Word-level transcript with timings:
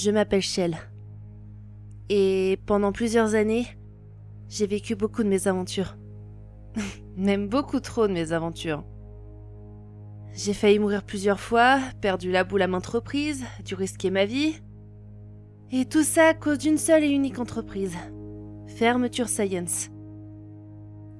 Je 0.00 0.12
m'appelle 0.12 0.42
Shell. 0.42 0.76
Et 2.08 2.60
pendant 2.66 2.92
plusieurs 2.92 3.34
années, 3.34 3.66
j'ai 4.48 4.68
vécu 4.68 4.94
beaucoup 4.94 5.24
de 5.24 5.28
mes 5.28 5.48
aventures. 5.48 5.96
Même 7.16 7.48
beaucoup 7.48 7.80
trop 7.80 8.06
de 8.06 8.12
mes 8.12 8.30
aventures. 8.30 8.84
J'ai 10.34 10.54
failli 10.54 10.78
mourir 10.78 11.02
plusieurs 11.02 11.40
fois, 11.40 11.80
perdu 12.00 12.30
la 12.30 12.44
boule 12.44 12.62
à 12.62 12.68
maintes 12.68 12.86
reprises, 12.86 13.42
dû 13.64 13.74
risquer 13.74 14.10
ma 14.10 14.24
vie. 14.24 14.62
Et 15.72 15.84
tout 15.84 16.04
ça 16.04 16.28
à 16.28 16.34
cause 16.34 16.58
d'une 16.58 16.78
seule 16.78 17.02
et 17.02 17.10
unique 17.10 17.40
entreprise. 17.40 17.96
Fermeture 18.68 19.28
Science. 19.28 19.88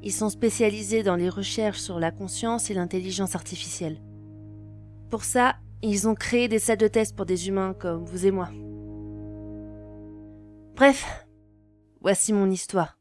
Ils 0.04 0.12
sont 0.12 0.30
spécialisés 0.30 1.02
dans 1.02 1.17
les 1.17 1.31
recherches 1.31 1.81
sur 1.81 1.98
la 1.98 2.12
conscience 2.12 2.70
et 2.70 2.75
l'intelligence 2.75 3.34
artificielle. 3.34 4.00
Pour 5.11 5.25
ça, 5.25 5.56
ils 5.82 6.06
ont 6.06 6.14
créé 6.14 6.46
des 6.46 6.61
salles 6.61 6.79
de 6.79 6.86
test 6.86 7.17
pour 7.17 7.26
des 7.26 7.48
humains 7.48 7.75
comme 7.75 8.04
vous 8.04 8.25
et 8.25 8.31
moi. 8.31 8.50
Bref, 10.79 11.27
voici 12.00 12.32
mon 12.32 12.49
histoire. 12.53 12.96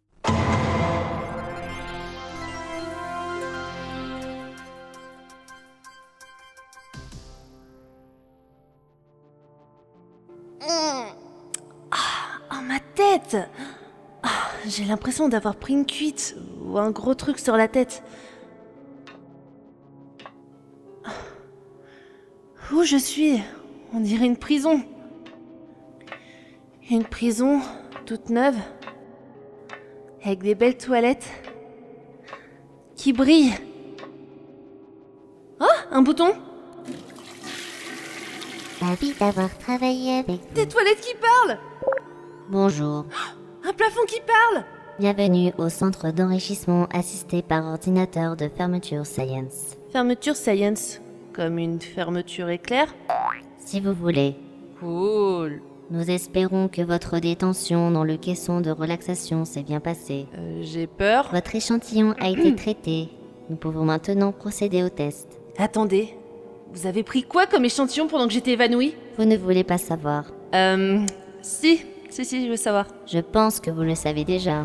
Ah, 10.60 12.40
oh, 12.52 12.62
ma 12.64 12.80
tête 12.80 13.38
Ah, 14.24 14.30
J'ai 14.66 14.86
l'impression 14.86 15.30
d'avoir 15.30 15.56
pris 15.56 15.74
une 15.74 15.86
cuite 15.86 16.36
ou 16.64 16.78
un 16.78 16.92
gros 16.92 17.14
truc 17.16 17.40
sur 17.40 17.56
la 17.58 17.68
tête. 17.68 18.04
Où 22.74 22.84
je 22.84 22.98
suis? 22.98 23.42
On 23.94 24.00
dirait 24.00 24.26
une 24.26 24.38
prison. 24.38 24.84
Une 26.90 27.04
prison 27.04 27.60
toute 28.06 28.30
neuve, 28.30 28.56
avec 30.24 30.40
des 30.40 30.56
belles 30.56 30.78
toilettes 30.78 31.28
qui 32.96 33.12
brillent. 33.12 33.56
Oh, 35.60 35.66
un 35.92 36.02
bouton 36.02 36.32
Ravi 38.80 39.12
d'avoir 39.20 39.56
travaillé 39.58 40.20
avec 40.20 40.40
vous. 40.40 40.54
Des 40.56 40.68
toilettes 40.68 41.02
qui 41.02 41.14
parlent 41.16 41.60
Bonjour. 42.50 43.06
Un 43.66 43.74
plafond 43.74 44.06
qui 44.08 44.22
parle 44.22 44.64
Bienvenue 44.98 45.52
au 45.58 45.68
centre 45.68 46.12
d'enrichissement 46.12 46.88
assisté 46.94 47.42
par 47.42 47.66
ordinateur 47.66 48.38
de 48.38 48.48
fermeture 48.48 49.06
Science. 49.06 49.76
Fermeture 49.92 50.38
Science, 50.38 51.02
comme 51.34 51.60
une 51.60 51.82
fermeture 51.82 52.48
éclair 52.50 52.96
Si 53.58 53.82
vous 53.82 53.94
voulez, 53.94 54.36
Cool. 54.80 55.62
Nous 55.90 56.10
espérons 56.12 56.68
que 56.68 56.82
votre 56.82 57.20
détention 57.20 57.92
dans 57.92 58.04
le 58.04 58.18
caisson 58.18 58.60
de 58.62 58.72
relaxation 58.72 59.46
s'est 59.46 59.64
bien 59.64 59.80
passée. 59.80 60.28
Euh, 60.38 60.60
J'ai 60.62 60.86
peur. 60.88 61.30
Votre 61.32 61.56
échantillon 61.56 62.14
a 62.20 62.30
été 62.30 62.56
traité. 62.56 63.10
Nous 63.50 63.56
pouvons 63.56 63.86
maintenant 63.86 64.32
procéder 64.34 64.84
au 64.84 64.90
test. 64.90 65.40
Attendez, 65.58 66.14
vous 66.74 66.86
avez 66.88 67.04
pris 67.04 67.24
quoi 67.24 67.46
comme 67.48 67.64
échantillon 67.66 68.08
pendant 68.08 68.28
que 68.28 68.34
j'étais 68.34 68.52
évanouie? 68.52 68.96
Vous 69.18 69.26
ne 69.26 69.38
voulez 69.38 69.64
pas 69.64 69.78
savoir. 69.78 70.26
Euh. 70.54 71.00
Si, 71.42 71.82
si, 72.10 72.26
si, 72.26 72.46
je 72.46 72.50
veux 72.52 72.58
savoir. 72.58 72.88
Je 73.06 73.20
pense 73.20 73.60
que 73.62 73.72
vous 73.72 73.84
le 73.84 73.96
savez 73.96 74.26
déjà. 74.26 74.64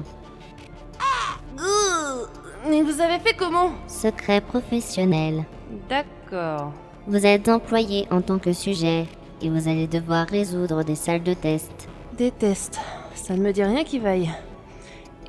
Ouh, 1.56 2.68
Mais 2.68 2.82
vous 2.82 3.00
avez 3.00 3.18
fait 3.20 3.34
comment? 3.36 3.70
Secret 3.86 4.40
professionnel. 4.40 5.44
D'accord. 5.88 6.72
Vous 7.06 7.24
êtes 7.26 7.48
employé 7.48 8.06
en 8.10 8.20
tant 8.20 8.38
que 8.38 8.52
sujet 8.52 9.06
et 9.42 9.50
vous 9.50 9.68
allez 9.68 9.86
devoir 9.86 10.26
résoudre 10.26 10.84
des 10.84 10.94
salles 10.94 11.22
de 11.22 11.34
test. 11.34 11.88
Des 12.16 12.30
tests. 12.30 12.78
Ça 13.14 13.34
ne 13.34 13.42
me 13.42 13.52
dit 13.52 13.62
rien 13.62 13.84
qui 13.84 13.98
vaille. 13.98 14.30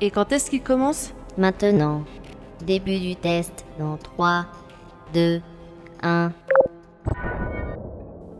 Et 0.00 0.10
quand 0.10 0.32
est-ce 0.32 0.50
qu'il 0.50 0.62
commence 0.62 1.12
Maintenant, 1.36 2.02
début 2.64 2.98
du 2.98 3.16
test 3.16 3.64
dans 3.78 3.96
3, 3.96 4.46
2, 5.12 5.42
1. 6.02 6.32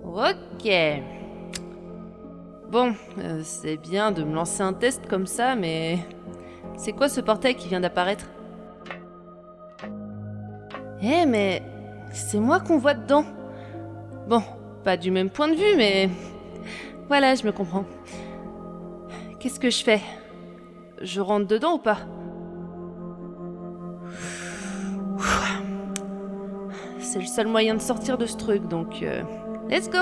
Ok. 0.05 0.71
Bon, 2.71 2.95
euh, 3.19 3.41
c'est 3.43 3.77
bien 3.77 4.12
de 4.12 4.23
me 4.23 4.35
lancer 4.35 4.62
un 4.62 4.73
test 4.73 5.06
comme 5.09 5.27
ça, 5.27 5.56
mais 5.56 5.99
c'est 6.77 6.93
quoi 6.93 7.09
ce 7.09 7.21
portail 7.21 7.56
qui 7.56 7.69
vient 7.69 7.81
d'apparaître? 7.81 8.27
Eh, 11.03 11.27
mais 11.27 11.62
c'est 12.12 12.39
moi 12.39 12.61
qu'on 12.61 12.79
voit 12.79 12.95
dedans. 12.95 13.25
Bon, 14.29 14.43
pas 14.84 14.97
du 14.97 15.11
même 15.11 15.31
point 15.31 15.49
de 15.49 15.55
vue, 15.55 15.77
mais 15.77 16.11
voilà, 17.09 17.34
je 17.34 17.45
me 17.45 17.53
comprends. 17.53 17.84
Qu'est-ce 19.41 19.59
que 19.59 19.71
je 19.71 19.83
fais? 19.83 20.00
Je 21.00 21.21
rentre 21.21 21.47
dedans 21.47 21.75
ou 21.75 21.78
pas? 21.78 21.99
C'est 26.99 27.21
le 27.21 27.27
seul 27.27 27.47
moyen 27.47 27.75
de 27.75 27.81
sortir 27.81 28.19
de 28.19 28.27
ce 28.27 28.37
truc, 28.37 28.67
donc 28.69 29.03
euh, 29.03 29.23
let's 29.71 29.89
go. 29.89 29.99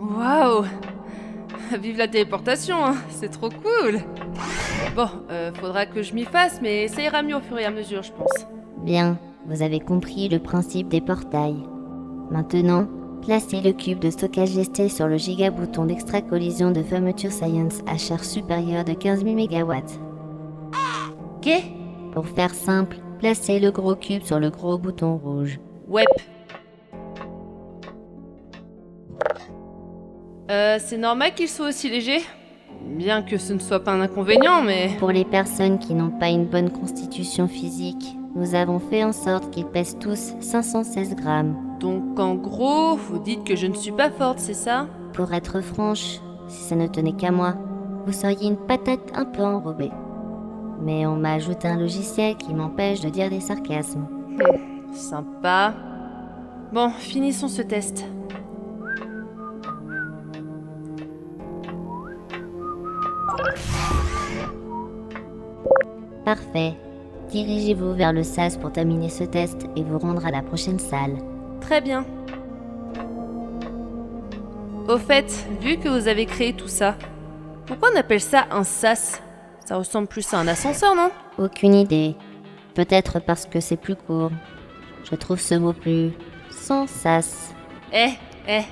Waouh! 0.00 0.64
Vive 1.78 1.98
la 1.98 2.08
téléportation, 2.08 2.84
hein, 2.84 2.94
c'est 3.10 3.30
trop 3.30 3.48
cool! 3.48 4.00
Bon, 4.96 5.08
euh, 5.30 5.52
faudra 5.54 5.86
que 5.86 6.02
je 6.02 6.14
m'y 6.14 6.24
fasse, 6.24 6.60
mais 6.62 6.88
ça 6.88 7.02
ira 7.02 7.22
mieux 7.22 7.36
au 7.36 7.40
fur 7.40 7.58
et 7.58 7.64
à 7.64 7.70
mesure, 7.70 8.02
je 8.02 8.12
pense. 8.12 8.46
Bien, 8.78 9.18
vous 9.46 9.62
avez 9.62 9.80
compris 9.80 10.28
le 10.28 10.38
principe 10.38 10.88
des 10.88 11.00
portails. 11.00 11.62
Maintenant, 12.30 12.86
placez 13.22 13.60
le 13.60 13.72
cube 13.72 13.98
de 13.98 14.10
stockage 14.10 14.50
gesté 14.50 14.88
sur 14.88 15.08
le 15.08 15.16
gigabouton 15.16 15.86
d'extra-collision 15.86 16.70
de 16.70 16.82
fermeture 16.82 17.32
Science 17.32 17.80
à 17.86 17.98
charge 17.98 18.22
supérieure 18.22 18.84
de 18.84 18.92
15 18.92 19.24
000 19.24 19.34
MW. 19.36 19.74
Pour 22.12 22.26
faire 22.26 22.54
simple, 22.54 22.98
placez 23.18 23.60
le 23.60 23.70
gros 23.70 23.94
cube 23.94 24.22
sur 24.22 24.38
le 24.38 24.50
gros 24.50 24.78
bouton 24.78 25.16
rouge. 25.16 25.58
Web. 25.88 26.06
Euh, 30.50 30.78
c'est 30.80 30.98
normal 30.98 31.34
qu'il 31.34 31.48
soit 31.48 31.68
aussi 31.68 31.88
léger 31.88 32.18
Bien 32.84 33.22
que 33.22 33.36
ce 33.36 33.52
ne 33.52 33.58
soit 33.58 33.84
pas 33.84 33.92
un 33.92 34.00
inconvénient, 34.00 34.62
mais... 34.62 34.90
Pour 34.98 35.12
les 35.12 35.24
personnes 35.24 35.78
qui 35.78 35.94
n'ont 35.94 36.10
pas 36.10 36.28
une 36.28 36.46
bonne 36.46 36.70
constitution 36.70 37.46
physique, 37.46 38.16
nous 38.34 38.54
avons 38.54 38.78
fait 38.78 39.04
en 39.04 39.12
sorte 39.12 39.50
qu'ils 39.50 39.66
pèsent 39.66 39.98
tous 39.98 40.34
516 40.40 41.16
grammes. 41.16 41.56
Donc 41.80 42.18
en 42.18 42.34
gros, 42.34 42.96
vous 42.96 43.18
dites 43.18 43.44
que 43.44 43.56
je 43.56 43.66
ne 43.66 43.74
suis 43.74 43.92
pas 43.92 44.10
forte, 44.10 44.38
c'est 44.38 44.54
ça? 44.54 44.86
Pour 45.12 45.32
être 45.32 45.60
franche, 45.60 46.20
si 46.46 46.62
ça 46.62 46.76
ne 46.76 46.86
tenait 46.86 47.12
qu'à 47.12 47.32
moi, 47.32 47.54
vous 48.06 48.12
seriez 48.12 48.48
une 48.48 48.56
patate 48.56 49.12
un 49.14 49.24
peu 49.24 49.42
enrobée. 49.42 49.90
Mais 50.80 51.06
on 51.06 51.16
m'a 51.16 51.32
ajouté 51.32 51.68
un 51.68 51.78
logiciel 51.78 52.36
qui 52.36 52.54
m'empêche 52.54 53.00
de 53.00 53.08
dire 53.08 53.30
des 53.30 53.40
sarcasmes. 53.40 54.06
Sympa. 54.92 55.74
Bon, 56.72 56.90
finissons 56.90 57.48
ce 57.48 57.62
test. 57.62 58.04
Parfait. 66.24 66.76
Dirigez-vous 67.30 67.94
vers 67.94 68.12
le 68.12 68.24
SAS 68.24 68.56
pour 68.56 68.72
terminer 68.72 69.08
ce 69.08 69.22
test 69.22 69.66
et 69.76 69.84
vous 69.84 69.98
rendre 69.98 70.26
à 70.26 70.32
la 70.32 70.42
prochaine 70.42 70.80
salle. 70.80 71.16
Très 71.60 71.80
bien. 71.80 72.04
Au 74.88 74.98
fait, 74.98 75.46
vu 75.60 75.76
que 75.76 75.88
vous 75.88 76.08
avez 76.08 76.26
créé 76.26 76.52
tout 76.54 76.66
ça, 76.66 76.96
pourquoi 77.66 77.90
on 77.94 77.96
appelle 77.96 78.20
ça 78.20 78.46
un 78.50 78.64
sas? 78.64 79.22
Ça 79.64 79.76
ressemble 79.76 80.08
plus 80.08 80.34
à 80.34 80.38
un 80.38 80.48
ascenseur, 80.48 80.96
non? 80.96 81.10
Aucune 81.38 81.74
idée. 81.74 82.16
Peut-être 82.74 83.20
parce 83.20 83.46
que 83.46 83.60
c'est 83.60 83.76
plus 83.76 83.94
court. 83.94 84.32
Je 85.08 85.14
trouve 85.14 85.38
ce 85.38 85.54
mot 85.54 85.72
plus 85.72 86.10
sans 86.50 86.88
sas. 86.88 87.54
Eh, 87.92 88.10
eh. 88.48 88.62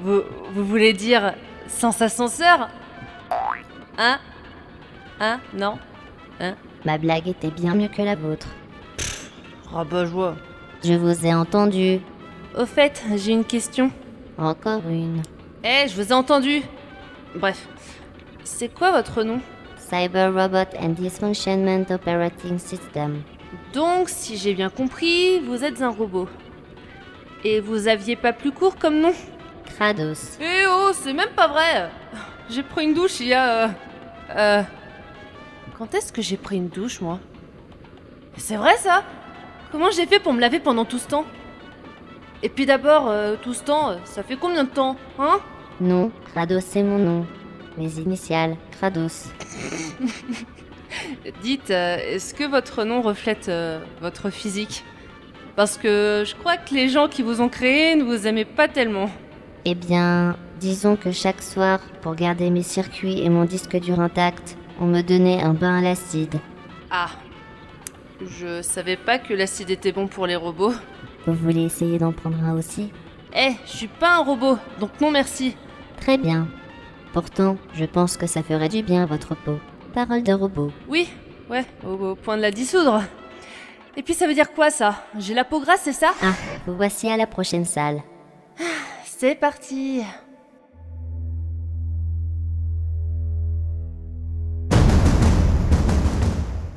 Vous, 0.00 0.22
vous 0.54 0.64
voulez 0.64 0.94
dire 0.94 1.34
sans 1.68 2.00
ascenseur? 2.00 2.70
Hein 3.98 4.18
Hein 5.20 5.40
Non 5.52 5.78
Hein 6.40 6.54
Ma 6.84 6.98
blague 6.98 7.28
était 7.28 7.50
bien 7.50 7.74
mieux 7.74 7.88
que 7.88 8.02
la 8.02 8.16
vôtre. 8.16 8.48
Rabat 9.70 10.06
joie. 10.06 10.36
Je 10.84 10.94
vous 10.94 11.24
ai 11.24 11.32
entendu. 11.32 12.00
Au 12.58 12.66
fait, 12.66 13.04
j'ai 13.16 13.32
une 13.32 13.44
question. 13.44 13.90
Encore 14.36 14.82
une. 14.88 15.22
Eh, 15.62 15.86
je 15.88 15.94
vous 15.94 16.10
ai 16.10 16.12
entendu 16.12 16.62
Bref. 17.36 17.68
C'est 18.44 18.68
quoi 18.68 18.90
votre 18.90 19.22
nom? 19.22 19.40
Cyber 19.76 20.32
Robot 20.34 20.76
and 20.80 20.90
Dysfunctionment 20.90 21.84
Operating 21.90 22.58
System. 22.58 23.22
Donc, 23.72 24.08
si 24.08 24.36
j'ai 24.36 24.54
bien 24.54 24.70
compris, 24.70 25.38
vous 25.40 25.62
êtes 25.64 25.82
un 25.82 25.90
robot. 25.90 26.28
Et 27.44 27.60
vous 27.60 27.88
aviez 27.88 28.16
pas 28.16 28.32
plus 28.32 28.50
court 28.52 28.76
comme 28.76 29.00
nom? 29.00 29.12
Kratos. 29.66 30.38
Eh 30.40 30.64
oh, 30.68 30.90
c'est 30.92 31.12
même 31.12 31.30
pas 31.36 31.48
vrai 31.48 31.90
J'ai 32.50 32.62
pris 32.62 32.84
une 32.84 32.94
douche 32.94 33.20
il 33.20 33.28
y 33.28 33.34
a... 33.34 33.64
Euh... 33.64 33.68
euh, 34.36 34.62
Quand 35.82 35.96
est-ce 35.96 36.12
que 36.12 36.22
j'ai 36.22 36.36
pris 36.36 36.58
une 36.58 36.68
douche, 36.68 37.00
moi? 37.00 37.18
C'est 38.36 38.54
vrai, 38.54 38.76
ça? 38.76 39.02
Comment 39.72 39.90
j'ai 39.90 40.06
fait 40.06 40.20
pour 40.20 40.32
me 40.32 40.38
laver 40.38 40.60
pendant 40.60 40.84
tout 40.84 40.98
ce 40.98 41.08
temps? 41.08 41.24
Et 42.44 42.48
puis 42.48 42.66
d'abord, 42.66 43.08
euh, 43.08 43.34
tout 43.42 43.52
ce 43.52 43.64
temps, 43.64 43.90
euh, 43.90 43.96
ça 44.04 44.22
fait 44.22 44.36
combien 44.36 44.62
de 44.62 44.68
temps, 44.68 44.94
hein? 45.18 45.40
Non, 45.80 46.12
Krados 46.26 46.60
c'est 46.60 46.84
mon 46.84 46.98
nom. 46.98 47.26
Mes 47.76 47.98
initiales, 47.98 48.56
Krados. 48.70 49.26
Dites, 51.42 51.72
euh, 51.72 51.96
est-ce 51.96 52.32
que 52.32 52.44
votre 52.44 52.84
nom 52.84 53.02
reflète 53.02 53.48
euh, 53.48 53.80
votre 54.00 54.30
physique? 54.30 54.84
Parce 55.56 55.76
que 55.78 56.22
je 56.24 56.36
crois 56.36 56.58
que 56.58 56.76
les 56.76 56.90
gens 56.90 57.08
qui 57.08 57.24
vous 57.24 57.40
ont 57.40 57.48
créé 57.48 57.96
ne 57.96 58.04
vous 58.04 58.28
aimaient 58.28 58.44
pas 58.44 58.68
tellement. 58.68 59.10
Eh 59.64 59.74
bien, 59.74 60.36
disons 60.60 60.94
que 60.94 61.10
chaque 61.10 61.42
soir, 61.42 61.80
pour 62.02 62.14
garder 62.14 62.50
mes 62.50 62.62
circuits 62.62 63.20
et 63.20 63.28
mon 63.28 63.44
disque 63.46 63.76
dur 63.80 63.98
intact, 63.98 64.56
on 64.80 64.86
me 64.86 65.02
donnait 65.02 65.42
un 65.42 65.54
bain 65.54 65.78
à 65.78 65.80
l'acide. 65.80 66.40
Ah, 66.90 67.10
je 68.20 68.62
savais 68.62 68.96
pas 68.96 69.18
que 69.18 69.34
l'acide 69.34 69.70
était 69.70 69.92
bon 69.92 70.06
pour 70.06 70.26
les 70.26 70.36
robots. 70.36 70.74
Vous 71.26 71.34
voulez 71.34 71.64
essayer 71.64 71.98
d'en 71.98 72.12
prendre 72.12 72.42
un 72.42 72.56
aussi? 72.56 72.92
Eh, 73.34 73.52
je 73.64 73.70
suis 73.70 73.88
pas 73.88 74.16
un 74.16 74.24
robot, 74.24 74.58
donc 74.78 74.90
non 75.00 75.10
merci. 75.10 75.56
Très 76.00 76.18
bien. 76.18 76.48
Pourtant, 77.12 77.56
je 77.74 77.84
pense 77.84 78.16
que 78.16 78.26
ça 78.26 78.42
ferait 78.42 78.68
du 78.68 78.82
bien 78.82 79.02
à 79.02 79.06
votre 79.06 79.34
peau. 79.34 79.58
Parole 79.94 80.22
de 80.22 80.32
robot. 80.32 80.72
Oui, 80.88 81.08
ouais, 81.50 81.64
au, 81.84 81.92
au 81.92 82.14
point 82.14 82.36
de 82.36 82.42
la 82.42 82.50
dissoudre. 82.50 83.02
Et 83.96 84.02
puis 84.02 84.14
ça 84.14 84.26
veut 84.26 84.34
dire 84.34 84.52
quoi 84.52 84.70
ça? 84.70 85.04
J'ai 85.18 85.34
la 85.34 85.44
peau 85.44 85.60
grasse, 85.60 85.82
c'est 85.84 85.92
ça? 85.92 86.12
Ah, 86.22 86.32
vous 86.66 86.74
voici 86.76 87.10
à 87.10 87.16
la 87.16 87.26
prochaine 87.26 87.66
salle. 87.66 88.02
C'est 89.04 89.34
parti. 89.34 90.02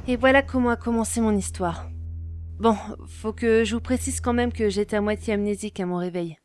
Et 0.08 0.18
voilà 0.18 0.44
comment 0.44 0.70
a 0.70 0.76
commencé 0.76 1.20
mon 1.20 1.36
histoire. 1.36 1.90
Bon, 2.60 2.78
faut 3.08 3.34
que 3.34 3.64
je 3.64 3.74
vous 3.74 3.82
précise 3.82 4.22
quand 4.22 4.34
même 4.34 4.54
que 4.54 4.70
j'étais 4.70 4.96
à 4.96 5.02
moitié 5.02 5.34
amnésique 5.34 5.80
à 5.80 5.88
mon 5.88 5.98
réveil. 5.98 6.38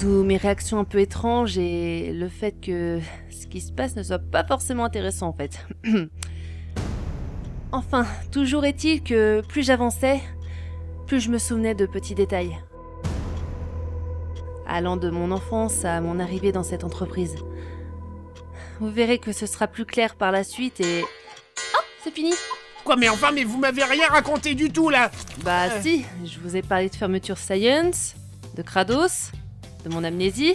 D'où 0.00 0.24
mes 0.24 0.38
réactions 0.38 0.78
un 0.78 0.84
peu 0.84 0.98
étranges 0.98 1.58
et 1.58 2.12
le 2.14 2.28
fait 2.30 2.52
que 2.52 3.00
ce 3.30 3.46
qui 3.46 3.60
se 3.60 3.70
passe 3.70 3.96
ne 3.96 4.02
soit 4.02 4.18
pas 4.18 4.44
forcément 4.44 4.86
intéressant 4.86 5.28
en 5.28 5.34
fait. 5.34 5.66
enfin, 7.72 8.06
toujours 8.32 8.64
est-il 8.64 9.02
que 9.02 9.42
plus 9.46 9.62
j'avançais, 9.62 10.22
plus 11.06 11.20
je 11.20 11.30
me 11.30 11.38
souvenais 11.38 11.74
de 11.74 11.84
petits 11.84 12.14
détails. 12.14 12.56
Allant 14.66 14.96
de 14.96 15.10
mon 15.10 15.32
enfance 15.32 15.84
à 15.84 16.00
mon 16.00 16.18
arrivée 16.18 16.52
dans 16.52 16.62
cette 16.62 16.84
entreprise. 16.84 17.36
Vous 18.80 18.90
verrez 18.90 19.18
que 19.18 19.32
ce 19.32 19.44
sera 19.44 19.66
plus 19.66 19.84
clair 19.84 20.16
par 20.16 20.32
la 20.32 20.44
suite 20.44 20.80
et... 20.80 21.04
C'est 22.08 22.14
fini 22.14 22.32
Quoi, 22.84 22.96
mais 22.96 23.10
enfin, 23.10 23.32
mais 23.32 23.44
vous 23.44 23.58
m'avez 23.58 23.84
rien 23.84 24.06
raconté 24.08 24.54
du 24.54 24.70
tout 24.70 24.88
là 24.88 25.10
Bah 25.44 25.64
Euh. 25.66 25.82
si, 25.82 26.06
je 26.24 26.38
vous 26.40 26.56
ai 26.56 26.62
parlé 26.62 26.88
de 26.88 26.94
fermeture 26.96 27.36
Science, 27.36 28.14
de 28.56 28.62
Kratos, 28.62 29.30
de 29.84 29.90
mon 29.90 30.02
amnésie. 30.04 30.54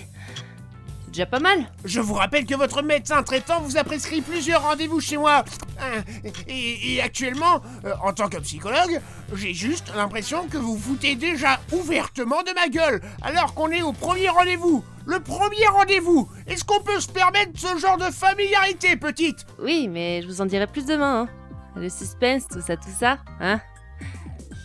C'est 1.05 1.11
déjà 1.11 1.25
pas 1.27 1.39
mal. 1.39 1.69
Je 1.85 1.99
vous 1.99 2.15
rappelle 2.15 2.47
que 2.47 2.55
votre 2.55 2.81
médecin 2.81 3.21
traitant 3.21 3.61
vous 3.61 3.77
a 3.77 3.83
prescrit 3.83 4.21
plusieurs 4.21 4.63
rendez-vous 4.63 4.99
chez 4.99 5.17
moi. 5.17 5.43
Hein, 5.79 6.01
Et, 6.47 6.95
et 6.95 7.01
actuellement, 7.03 7.61
euh, 7.85 7.93
en 8.01 8.13
tant 8.13 8.29
que 8.29 8.37
psychologue, 8.37 8.99
j'ai 9.35 9.53
juste 9.53 9.91
l'impression 9.95 10.47
que 10.47 10.57
vous 10.57 10.75
foutez 10.75 11.13
déjà 11.13 11.59
ouvertement 11.71 12.41
de 12.41 12.51
ma 12.55 12.67
gueule, 12.67 12.99
alors 13.21 13.53
qu'on 13.53 13.69
est 13.69 13.83
au 13.83 13.93
premier 13.93 14.29
rendez-vous. 14.29 14.83
Le 15.05 15.19
premier 15.19 15.67
rendez-vous 15.71 16.27
Est-ce 16.47 16.63
qu'on 16.63 16.81
peut 16.81 16.99
se 17.01 17.09
permettre 17.09 17.51
ce 17.57 17.77
genre 17.77 17.97
de 17.97 18.05
familiarité, 18.05 18.95
petite? 18.95 19.45
Oui, 19.59 19.87
mais 19.87 20.21
je 20.23 20.27
vous 20.27 20.41
en 20.41 20.45
dirai 20.47 20.65
plus 20.65 20.85
demain. 20.87 21.23
Hein. 21.23 21.29
Le 21.75 21.89
suspense, 21.89 22.47
tout 22.47 22.61
ça, 22.61 22.77
tout 22.77 22.93
ça, 22.97 23.17
hein. 23.39 23.59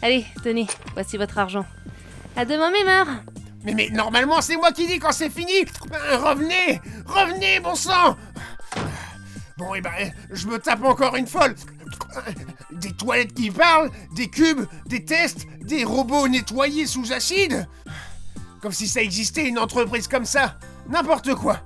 Allez, 0.02 0.26
tenez, 0.44 0.66
voici 0.94 1.16
votre 1.16 1.38
argent. 1.38 1.64
À 2.36 2.44
demain, 2.44 2.70
mes 2.70 2.84
mais, 3.64 3.74
mais 3.74 3.88
normalement, 3.90 4.40
c'est 4.40 4.56
moi 4.56 4.70
qui 4.70 4.86
dis 4.86 4.98
quand 4.98 5.12
c'est 5.12 5.30
fini. 5.30 5.52
Euh, 5.92 6.18
Revenez 6.18 6.80
Revenez, 7.06 7.60
bon 7.60 7.74
sang. 7.74 8.16
Bon, 9.56 9.74
et 9.74 9.80
ben, 9.80 9.90
je 10.30 10.46
me 10.46 10.58
tape 10.58 10.84
encore 10.84 11.16
une 11.16 11.26
folle. 11.26 11.56
Des 12.70 12.92
toilettes 12.92 13.34
qui 13.34 13.50
parlent, 13.50 13.90
des 14.14 14.28
cubes, 14.28 14.66
des 14.86 15.04
tests, 15.04 15.46
des 15.60 15.84
robots 15.84 16.28
nettoyés 16.28 16.86
sous 16.86 17.12
acide. 17.12 17.66
Comme 18.62 18.72
si 18.72 18.86
ça 18.86 19.02
existait 19.02 19.48
une 19.48 19.58
entreprise 19.58 20.06
comme 20.06 20.24
ça. 20.24 20.58
N'importe 20.88 21.34
quoi. 21.34 21.60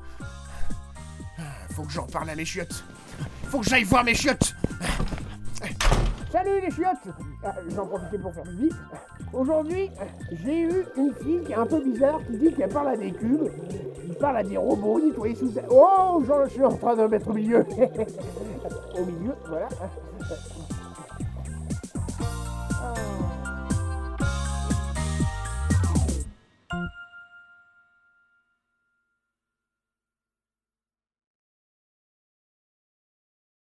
Faut 1.76 1.82
que 1.82 1.92
j'en 1.92 2.06
parle 2.06 2.30
à 2.30 2.34
mes 2.34 2.44
chiottes. 2.44 2.84
Faut 3.50 3.60
que 3.60 3.68
j'aille 3.68 3.84
voir 3.84 4.04
mes 4.04 4.14
chiottes 4.14 4.54
Salut 6.32 6.62
les 6.62 6.70
chiottes 6.70 7.14
Ah, 7.44 7.54
J'en 7.76 7.86
profitais 7.86 8.16
pour 8.16 8.32
faire 8.32 8.44
pipi. 8.44 8.70
Aujourd'hui, 9.34 9.90
j'ai 10.32 10.62
eu 10.62 10.86
une 10.96 11.12
fille 11.12 11.42
qui 11.44 11.52
est 11.52 11.56
un 11.56 11.66
peu 11.66 11.78
bizarre 11.84 12.20
qui 12.26 12.38
dit 12.38 12.54
qu'elle 12.54 12.70
parle 12.70 12.88
à 12.88 12.96
des 12.96 13.12
cubes, 13.12 13.50
qui 14.06 14.14
parle 14.14 14.38
à 14.38 14.42
des 14.42 14.56
robots 14.56 14.98
nettoyés 14.98 15.34
sous... 15.34 15.52
Oh, 15.70 16.22
j'en 16.26 16.48
suis 16.48 16.64
en 16.64 16.74
train 16.74 16.96
de 16.96 17.02
me 17.02 17.08
mettre 17.08 17.28
au 17.28 17.34
milieu. 17.34 17.58
au 18.98 19.04
milieu, 19.04 19.34
voilà. 19.46 19.68